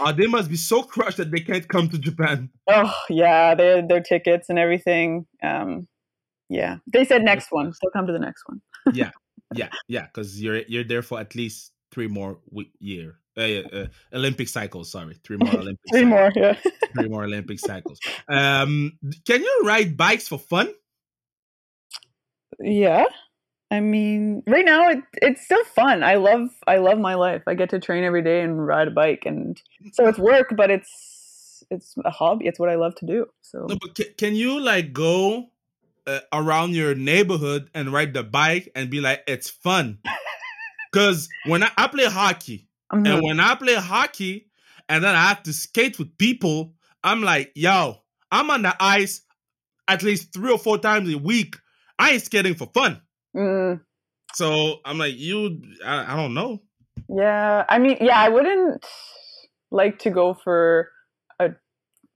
[0.00, 2.50] Oh, they must be so crushed that they can't come to Japan.
[2.68, 5.26] Oh yeah, their their tickets and everything.
[5.42, 5.88] Um,
[6.48, 7.72] yeah, they said next one.
[7.80, 8.60] They'll come to the next one.
[8.94, 9.10] Yeah,
[9.54, 13.19] yeah, yeah, because you're you're there for at least three more week year.
[13.36, 15.80] Uh, uh, Olympic cycles, sorry, three more Olympic.
[15.92, 16.10] Three cycles.
[16.10, 16.32] more.
[16.34, 16.56] Yeah.
[16.94, 18.00] three more Olympic cycles.
[18.28, 20.72] Um, can you ride bikes for fun?
[22.58, 23.04] yeah.
[23.70, 26.02] I mean, right now it, it's still fun.
[26.02, 27.42] I love I love my life.
[27.46, 29.62] I get to train every day and ride a bike, and
[29.92, 32.46] so it's work, but it's it's a hobby.
[32.46, 33.26] It's what I love to do.
[33.42, 35.50] So No, but can, can you like go
[36.06, 39.98] uh, around your neighborhood and ride the bike and be like, it's fun?
[40.92, 43.06] Because when I, I play hockey, Mhm.
[43.06, 44.50] and when I play hockey,
[44.88, 46.74] and then I have to skate with people,
[47.04, 49.22] I'm like, yo, I'm on the ice
[49.88, 51.56] at least three or four times a week.
[51.98, 53.00] I ain't skating for fun.
[53.36, 53.80] Mm,
[54.34, 56.62] So I'm like, you, I, I don't know.
[57.08, 58.84] yeah, I mean, yeah, I wouldn't
[59.70, 60.90] like to go for
[61.38, 61.50] a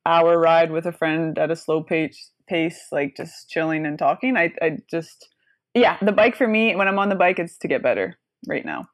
[0.06, 4.36] hour ride with a friend at a slow pace, pace, like just chilling and talking.
[4.36, 5.28] I, I just,
[5.74, 8.64] yeah, the bike for me when I'm on the bike, it's to get better right
[8.64, 8.88] now.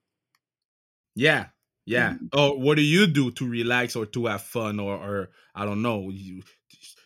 [1.15, 1.47] Yeah.
[1.91, 2.11] Yeah.
[2.15, 2.29] Mhm.
[2.39, 5.83] Or what do you do to relax or to have fun or, or I don't
[5.83, 6.09] know.
[6.11, 6.43] You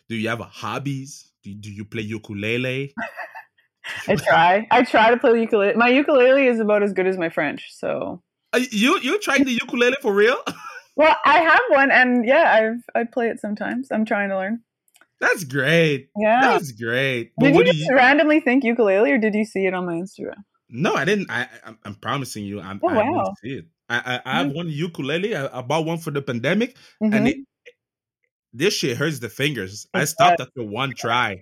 [0.09, 1.11] do you have a hobbies?
[1.43, 2.93] Do, do you play ukulele?
[4.07, 4.67] I try.
[4.71, 5.75] I try to play ukulele.
[5.75, 7.61] My ukulele is about as good as my French.
[7.81, 8.21] So,
[8.53, 10.37] Uh, you you trying the ukulele for real?
[10.95, 13.89] well, I have one, and yeah, I've I play it sometimes.
[13.91, 14.61] I'm trying to learn.
[15.21, 16.09] That's great.
[16.17, 16.41] Yeah.
[16.41, 17.31] That's great.
[17.37, 17.95] But Did you just you?
[17.95, 20.43] randomly think ukulele, or did you see it on my Instagram?
[20.69, 21.29] No, I didn't.
[21.29, 22.59] I, I'm- I'm promising you.
[22.59, 23.33] I'm, Oh, I wow.
[23.41, 23.65] see it.
[23.89, 25.35] I I, I have one ukulele.
[25.35, 27.27] I, I bought one for the pandemic, and Mhm.
[27.27, 27.37] it,
[28.53, 29.87] this shit hurts the fingers.
[29.93, 31.41] I It stopped after one try.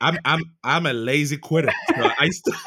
[0.00, 1.72] I'm I'm I'm a lazy quitter.
[1.96, 2.54] So I still.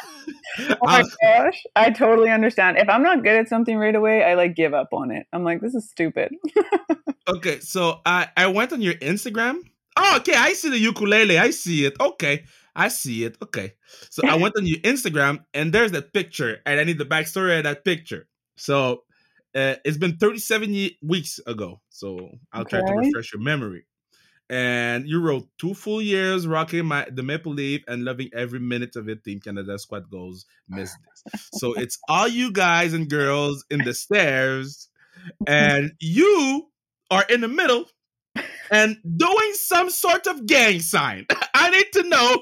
[0.81, 2.77] Oh my gosh, I totally understand.
[2.77, 5.25] If I'm not good at something right away, I like give up on it.
[5.31, 6.33] I'm like, this is stupid.
[7.27, 9.59] Okay, so I I went on your Instagram.
[9.95, 11.37] Oh, okay, I see the ukulele.
[11.37, 11.93] I see it.
[11.99, 13.37] Okay, I see it.
[13.43, 13.73] Okay,
[14.09, 17.57] so I went on your Instagram and there's that picture, and I need the backstory
[17.59, 18.27] of that picture.
[18.59, 19.03] So
[19.55, 21.81] uh, it's been 37 ye- weeks ago.
[21.89, 23.85] So I'll try to refresh your memory.
[24.49, 28.95] and you wrote two full years rocking my the Maple Leaf and loving every minute
[28.95, 29.23] of it.
[29.23, 30.45] Team Canada squad goals.
[30.67, 30.91] Miss
[31.33, 31.49] this.
[31.53, 34.89] So it's all you guys and girls in the stairs,
[35.47, 36.67] and you
[37.11, 37.85] are in the middle
[38.71, 41.25] and doing some sort of gang sign.
[41.53, 42.41] I need to know.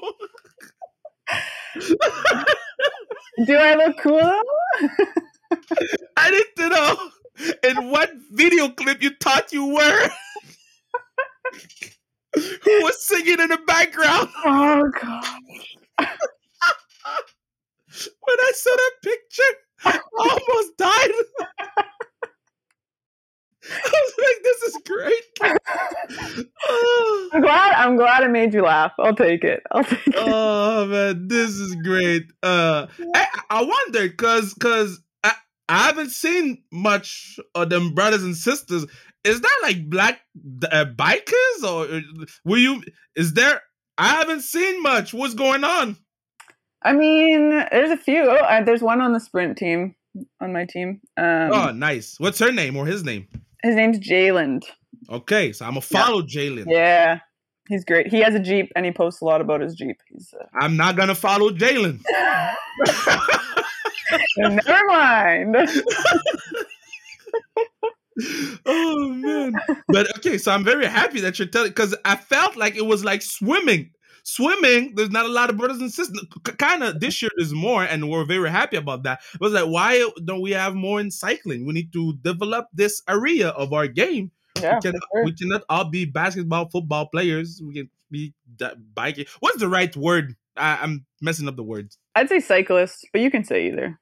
[3.46, 4.42] Do I look cool?
[6.16, 7.10] I need to know
[7.62, 10.08] in what video clip you thought you were.
[12.34, 14.28] Who was singing in the background?
[14.44, 15.24] oh god.
[18.20, 19.42] When I saw that picture,
[19.84, 21.10] I almost died.
[23.70, 25.24] I was like, this is great.
[27.32, 28.92] I'm glad I'm glad I made you laugh.
[28.98, 29.62] I'll take it.
[29.72, 30.14] I'll take it.
[30.16, 32.30] oh, man, this is great.
[32.42, 35.00] Uh I, I wonder cause cause
[35.68, 38.86] I, I haven't seen much of them brothers and sisters.
[39.24, 40.20] Is that like black
[40.70, 42.00] uh, bikers or uh,
[42.44, 42.82] were you
[43.16, 43.60] is there
[43.98, 45.12] I haven't seen much.
[45.12, 45.96] What's going on?
[46.82, 48.22] I mean, there's a few.
[48.22, 49.96] Oh, uh, there's one on the sprint team
[50.40, 51.00] on my team.
[51.16, 52.14] Um, oh, nice.
[52.18, 53.26] What's her name or his name?
[53.64, 54.62] His name's Jayland.
[55.10, 56.66] Okay, so I'm gonna follow Jalen.
[56.68, 57.18] Yeah,
[57.68, 58.06] he's great.
[58.06, 59.96] He has a jeep and he posts a lot about his jeep.
[60.08, 62.00] He's uh, I'm not gonna follow Jalen.
[64.38, 65.56] never mind.
[68.66, 69.52] oh man!
[69.88, 73.04] But okay, so I'm very happy that you're telling because I felt like it was
[73.04, 73.90] like swimming.
[74.24, 76.22] Swimming, there's not a lot of brothers and sisters.
[76.58, 79.20] Kind of this year is more, and we're very happy about that.
[79.34, 81.64] It was like, why don't we have more in cycling?
[81.66, 85.24] We need to develop this area of our game Yeah, we, cannot, sure.
[85.24, 87.60] we cannot all be basketball, football players.
[87.64, 88.34] We can be
[88.94, 89.26] biking.
[89.40, 90.34] What's the right word?
[90.58, 91.98] I, I'm messing up the words.
[92.14, 93.98] I'd say cyclist, but you can say either.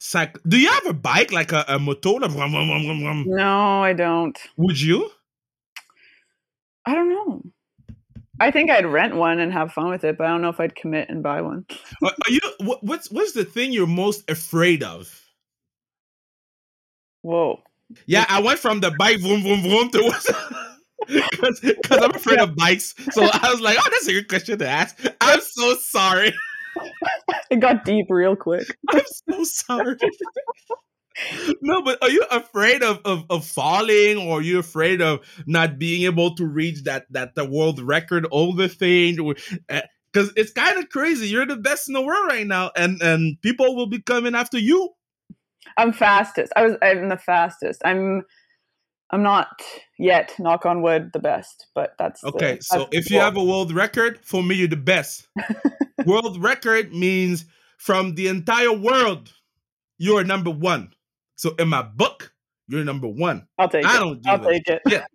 [0.00, 2.18] Cyc- Do you have a bike like a, a motor?
[2.18, 4.38] No, I don't.
[4.56, 5.10] Would you?
[6.84, 7.42] I don't know.
[8.40, 10.58] I think I'd rent one and have fun with it, but I don't know if
[10.58, 11.64] I'd commit and buy one.
[12.02, 12.40] Are are you?
[12.58, 15.08] What, what's what's the thing you're most afraid of?
[17.20, 17.60] Whoa.
[18.06, 20.02] Yeah, I went from the bike vroom vroom vroom to
[21.06, 22.94] because I'm afraid of bikes.
[23.12, 24.98] So I was like, oh, that's a good question to ask.
[25.20, 26.34] I'm so sorry.
[27.50, 28.66] It got deep real quick.
[28.88, 29.96] I'm so sorry.
[31.60, 35.78] no, but are you afraid of, of of falling, or are you afraid of not
[35.78, 39.16] being able to reach that that the world record over thing?
[39.16, 41.28] Because eh, it's kind of crazy.
[41.28, 44.58] You're the best in the world right now, and and people will be coming after
[44.58, 44.90] you.
[45.76, 46.52] I'm fastest.
[46.56, 47.82] I was I'm the fastest.
[47.84, 48.22] I'm
[49.12, 49.60] I'm not
[49.98, 53.16] yet, knock on wood, the best, but that's the- Okay, so that's the if you
[53.16, 53.24] goal.
[53.24, 55.28] have a world record, for me, you're the best.
[56.06, 57.44] world record means
[57.76, 59.32] from the entire world,
[59.98, 60.92] you're number one.
[61.36, 62.32] So in my book,
[62.68, 63.46] you're number one.
[63.58, 64.00] I'll take I it.
[64.00, 64.82] don't do I'll take it.
[64.88, 65.04] Yeah.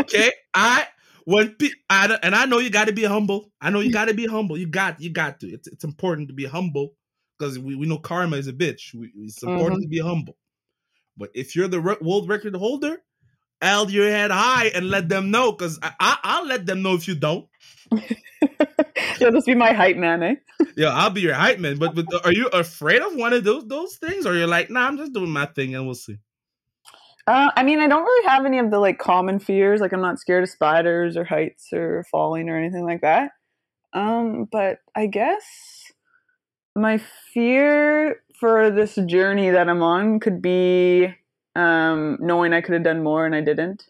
[0.00, 0.86] Okay, I
[1.26, 3.50] when pe- I don't- and I know you got to be humble.
[3.60, 4.56] I know you got to be humble.
[4.56, 5.48] You got you got to.
[5.48, 6.94] It's it's important to be humble
[7.38, 8.94] because we, we know karma is a bitch.
[8.94, 9.52] We, it's mm-hmm.
[9.52, 10.38] important to be humble.
[11.18, 13.02] But if you're the re- world record holder,
[13.62, 16.94] hold your head high and let them know because I, I I'll let them know
[16.94, 17.48] if you don't.
[19.20, 20.34] You'll just be my hype man, eh?
[20.76, 21.78] Yeah, I'll be your hype man.
[21.78, 24.86] But, but are you afraid of one of those those things, or you're like, nah,
[24.86, 26.18] I'm just doing my thing and we'll see.
[27.26, 29.80] Uh, I mean, I don't really have any of the like common fears.
[29.80, 33.32] Like, I'm not scared of spiders or heights or falling or anything like that.
[33.92, 35.44] Um, but I guess
[36.74, 36.98] my
[37.34, 41.14] fear for this journey that I'm on could be
[41.58, 43.84] um, knowing I could have done more and I didn't.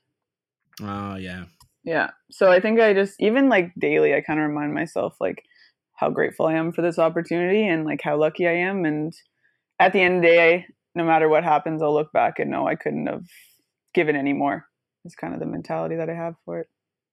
[0.80, 1.44] Oh yeah.
[1.84, 2.10] Yeah.
[2.30, 5.44] So I think I just even like daily I kind of remind myself like
[5.92, 9.12] how grateful I am for this opportunity and like how lucky I am and
[9.78, 12.66] at the end of the day no matter what happens I'll look back and know
[12.66, 13.26] I couldn't have
[13.92, 14.66] given any more.
[15.04, 16.68] It's kind of the mentality that I have for it.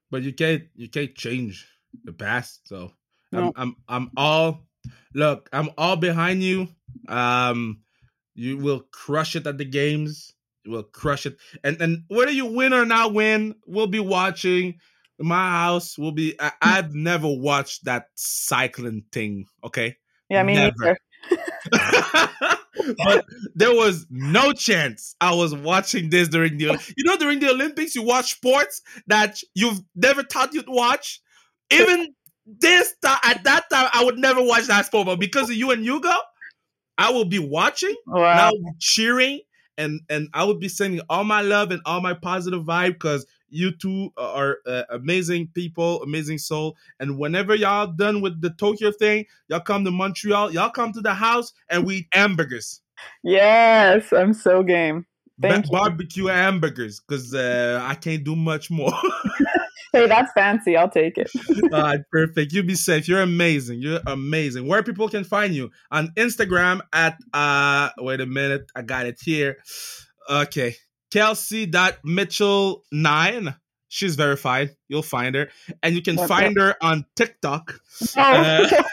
[0.10, 1.68] But you can't you can't change
[2.06, 2.62] the past.
[2.68, 2.94] So
[3.34, 3.48] No.
[3.48, 4.68] I'm I'm I'm all
[5.14, 6.70] look, I'm all behind you.
[7.10, 7.82] Um
[8.36, 10.35] you will crush it at the games.
[10.66, 11.38] Will crush it.
[11.64, 14.80] And and whether you win or not win, we'll be watching.
[15.20, 16.54] My house will be I, hmm.
[16.62, 19.96] I've never watched that cycling thing, okay?
[20.30, 20.74] Yeah, me Never.
[20.80, 20.98] neither.
[23.04, 23.26] but
[23.56, 26.66] there was no chance I was watching this during the
[26.98, 31.22] you know during the Olympics you watch sports that you've never thought you'd watch.
[31.72, 32.14] Even
[32.46, 35.72] this time at that time I would never watch that sport, but because of you
[35.72, 36.12] and Hugo,
[36.98, 38.52] I will be watching Wow.
[38.52, 39.42] be cheering
[39.78, 43.26] and and I would be sending all my love and all my positive vibe because
[43.50, 46.76] you two are uh, amazing people, amazing soul.
[47.00, 51.02] And whenever y'all done with the Tokyo thing, y'all come to Montreal, y'all come to
[51.02, 52.82] the house and we eat hamburgers,
[53.24, 55.06] Yes, I'm so game.
[55.42, 55.72] Thank you.
[55.72, 58.94] barbecue hamburgers, because uh, I can't do much more.
[59.94, 60.76] hey, that's fancy.
[60.78, 61.30] I'll take it.
[61.74, 62.52] All right, perfect.
[62.54, 63.08] You be safe.
[63.08, 63.82] You're amazing.
[63.82, 64.68] You're amazing.
[64.68, 69.20] Where people can find you on Instagram at uh wait a minute, I got it
[69.22, 69.58] here.
[70.30, 70.76] Okay.
[71.12, 73.56] Kelsey.mitchell9.
[73.88, 74.72] She's verified.
[74.90, 75.50] You'll find her.
[75.84, 77.80] And you can Yep, find her on TikTok.
[78.18, 78.84] Oh, Uh,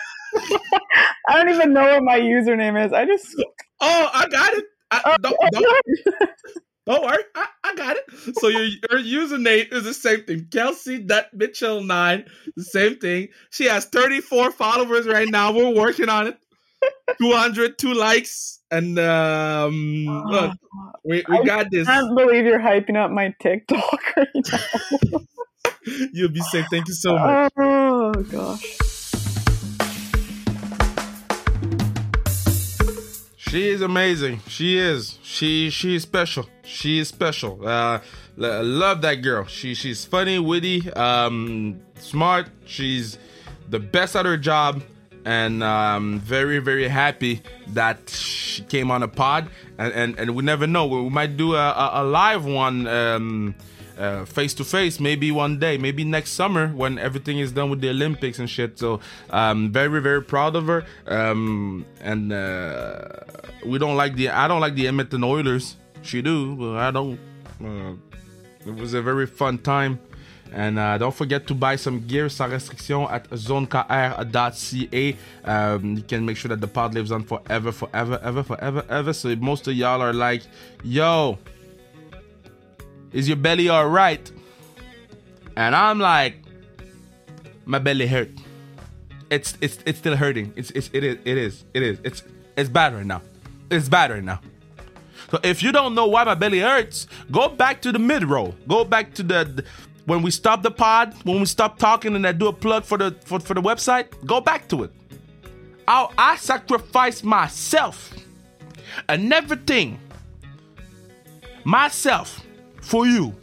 [1.28, 2.92] I don't even know what my username is.
[2.92, 3.34] I just
[3.80, 4.64] Oh, I got it.
[4.90, 5.66] I, oh, don't, don't,
[6.86, 7.22] don't worry.
[7.34, 8.36] I, I got it.
[8.38, 10.48] So your, your username is the same thing.
[10.50, 12.26] Kelsey Mitchell nine,
[12.56, 13.28] The same thing.
[13.50, 15.52] She has 34 followers right now.
[15.52, 16.38] We're working on it.
[17.20, 18.60] 202 likes.
[18.70, 20.52] And um look,
[21.04, 21.86] we, we got this.
[21.86, 25.18] I can't believe you're hyping up my TikTok right now.
[26.12, 26.66] You'll be safe.
[26.70, 27.52] Thank you so much.
[27.56, 28.91] Oh gosh.
[33.52, 34.40] She is amazing.
[34.48, 35.18] She is.
[35.22, 36.48] She she is special.
[36.64, 37.68] She is special.
[37.68, 38.00] Uh,
[38.38, 39.44] love that girl.
[39.44, 42.46] She she's funny, witty, um, smart.
[42.64, 43.18] She's
[43.68, 44.82] the best at her job,
[45.26, 47.42] and um, very very happy
[47.74, 49.50] that she came on a pod.
[49.76, 50.86] And and, and we never know.
[50.86, 52.86] We might do a, a, a live one.
[52.86, 53.54] Um,
[54.24, 57.88] face to face maybe one day maybe next summer when everything is done with the
[57.88, 59.00] olympics and shit so
[59.30, 63.08] um very very proud of her um and uh
[63.64, 67.18] we don't like the i don't like the edmonton oilers she do but i don't
[67.64, 67.92] uh,
[68.66, 69.98] it was a very fun time
[70.52, 75.16] and uh, don't forget to buy some gear sans restriction at zonekr.ca.
[75.44, 79.12] Um, you can make sure that the pod lives on forever, forever, ever, forever, ever.
[79.14, 80.42] So most of y'all are like,
[80.84, 81.38] yo,
[83.12, 84.30] is your belly all right?
[85.56, 86.36] And I'm like,
[87.66, 88.30] my belly hurt.
[89.30, 90.52] It's it's it's still hurting.
[90.56, 92.22] It's it's it is it is it is it's
[92.56, 93.22] it's bad right now.
[93.70, 94.40] It's bad right now.
[95.30, 98.54] So if you don't know why my belly hurts, go back to the mid roll.
[98.68, 99.64] Go back to the, the-
[100.04, 102.98] when we stop the pod, when we stop talking, and I do a plug for
[102.98, 104.08] the for, for the website.
[104.26, 104.90] Go back to it.
[105.88, 108.12] I I sacrifice myself
[109.08, 109.98] and everything
[111.64, 112.41] myself
[112.82, 113.34] for you.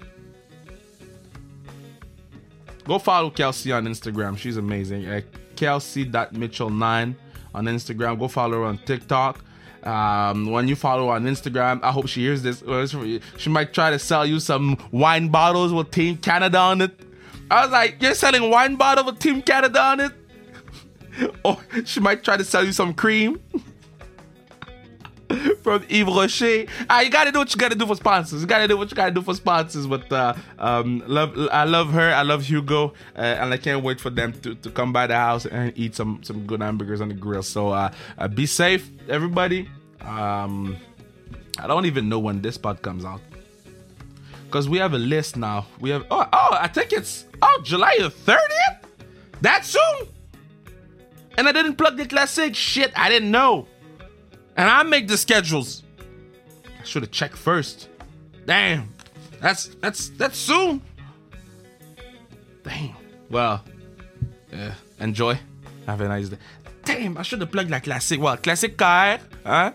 [2.85, 4.37] Go follow Kelsey on Instagram.
[4.37, 5.07] She's amazing.
[5.07, 5.21] Uh,
[5.55, 7.15] Kelsey.mitchell9
[7.53, 8.19] on Instagram.
[8.19, 9.43] Go follow her on TikTok.
[9.83, 12.63] Um, when you follow her on Instagram, I hope she hears this.
[12.89, 16.99] She she might try to sell you some wine bottles with Team Canada on it.
[17.49, 20.11] I was like, you're selling wine bottle with Team Canada on it?
[21.43, 23.41] or she might try to sell you some cream
[25.63, 26.65] from Yves Rocher.
[26.89, 28.41] Ah, you gotta do what you gotta do for sponsors.
[28.41, 29.87] You gotta do what you gotta do for sponsors.
[29.87, 32.13] But uh, um, love, I love her.
[32.13, 35.15] I love Hugo, uh, and I can't wait for them to, to come by the
[35.15, 37.43] house and eat some some good hamburgers on the grill.
[37.43, 39.69] So uh, uh, be safe, everybody.
[40.01, 40.77] Um,
[41.59, 43.21] I don't even know when this pod comes out
[44.45, 45.67] because we have a list now.
[45.79, 48.87] We have oh oh I think it's oh July the thirtieth.
[49.41, 50.07] That soon.
[51.37, 52.91] And I didn't plug the classic shit.
[52.95, 53.67] I didn't know.
[54.59, 55.83] And I make the schedules.
[56.81, 57.87] I should have checked first.
[58.45, 58.89] Damn.
[59.39, 60.81] That's that's that's soon.
[62.63, 62.93] Damn.
[63.29, 63.63] Well,
[64.51, 64.73] yeah.
[64.99, 65.39] Enjoy.
[65.85, 66.37] Have a nice day.
[66.83, 68.19] Damn, I should have plugged that classic.
[68.19, 69.71] Well, classic car, huh?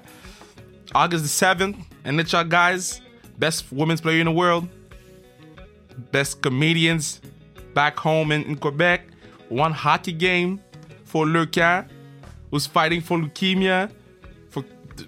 [0.94, 1.82] August the 7th.
[2.04, 3.00] and it's NHL guys,
[3.38, 4.68] best women's player in the world,
[6.12, 7.22] best comedians
[7.72, 9.00] back home in, in Quebec.
[9.48, 10.60] One hockey game
[11.04, 11.88] for Leucan,
[12.50, 13.90] who's fighting for leukemia,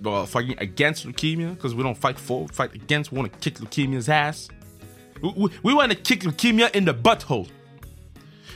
[0.03, 3.13] well, fighting against leukemia because we don't fight for, fight against.
[3.13, 4.49] We want to kick leukemia's ass.
[5.23, 7.49] We, we, we want to kick leukemia in the butthole.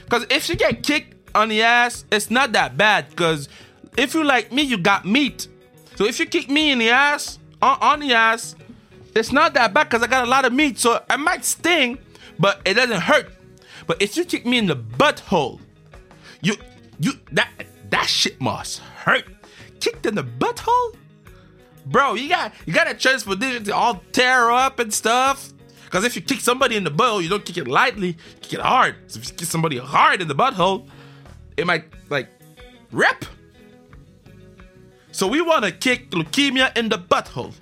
[0.03, 3.09] Because if you get kicked on the ass, it's not that bad.
[3.09, 3.49] Because
[3.97, 5.47] if you like me, you got meat.
[5.95, 8.55] So if you kick me in the ass, on, on the ass,
[9.15, 10.79] it's not that bad because I got a lot of meat.
[10.79, 11.97] So I might sting,
[12.39, 13.31] but it doesn't hurt.
[13.87, 15.59] But if you kick me in the butthole,
[16.41, 16.55] you
[16.99, 17.49] you that
[17.89, 19.25] that shit must hurt.
[19.79, 20.95] Kicked in the butthole?
[21.85, 25.51] Bro, you got you got a chance for this to all tear up and stuff.
[25.89, 28.61] Cause if you kick somebody in the butthole, you don't kick it lightly, kick it
[28.61, 28.95] hard.
[29.07, 30.87] So if you kick somebody hard in the butthole,
[31.57, 32.29] it might like
[32.91, 33.25] rip.
[35.11, 37.53] So we wanna kick leukemia in the butthole.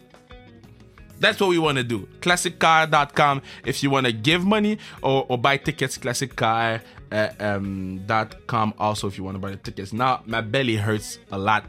[1.20, 2.08] That's what we want to do.
[2.22, 5.98] ClassicCar.com if you want to give money or, or buy tickets.
[5.98, 9.92] ClassicCar.com uh, um, also if you want to buy the tickets.
[9.94, 11.66] Now, my belly hurts a lot.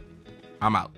[0.63, 0.93] I'm out.